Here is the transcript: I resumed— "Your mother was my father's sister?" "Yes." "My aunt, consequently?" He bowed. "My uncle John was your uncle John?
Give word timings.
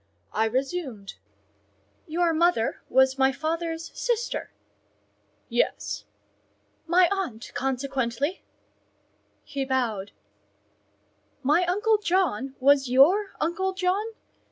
I 0.33 0.45
resumed— 0.45 1.13
"Your 2.07 2.33
mother 2.33 2.81
was 2.89 3.19
my 3.19 3.31
father's 3.31 3.91
sister?" 3.93 4.49
"Yes." 5.47 6.05
"My 6.87 7.07
aunt, 7.11 7.51
consequently?" 7.53 8.43
He 9.43 9.63
bowed. 9.63 10.09
"My 11.43 11.65
uncle 11.67 11.99
John 11.99 12.55
was 12.59 12.89
your 12.89 13.33
uncle 13.39 13.73
John? 13.73 14.07